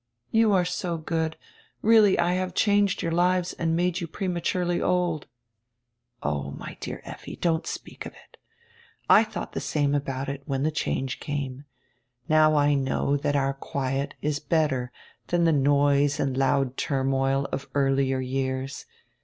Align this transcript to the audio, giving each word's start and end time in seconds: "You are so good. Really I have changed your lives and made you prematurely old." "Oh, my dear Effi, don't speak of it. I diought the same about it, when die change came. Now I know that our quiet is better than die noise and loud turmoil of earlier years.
"You 0.31 0.51
are 0.53 0.65
so 0.65 0.97
good. 0.97 1.37
Really 1.83 2.17
I 2.17 2.33
have 2.33 2.55
changed 2.55 3.03
your 3.03 3.11
lives 3.11 3.53
and 3.53 3.75
made 3.75 4.01
you 4.01 4.07
prematurely 4.07 4.81
old." 4.81 5.27
"Oh, 6.23 6.49
my 6.57 6.75
dear 6.79 7.01
Effi, 7.05 7.35
don't 7.35 7.67
speak 7.67 8.07
of 8.07 8.13
it. 8.13 8.37
I 9.07 9.23
diought 9.25 9.51
the 9.51 9.59
same 9.59 9.93
about 9.93 10.27
it, 10.27 10.41
when 10.47 10.63
die 10.63 10.71
change 10.71 11.19
came. 11.19 11.65
Now 12.27 12.55
I 12.55 12.73
know 12.73 13.15
that 13.15 13.35
our 13.35 13.53
quiet 13.53 14.15
is 14.23 14.39
better 14.39 14.91
than 15.27 15.45
die 15.45 15.51
noise 15.51 16.19
and 16.19 16.35
loud 16.35 16.77
turmoil 16.77 17.45
of 17.51 17.69
earlier 17.75 18.19
years. 18.19 18.87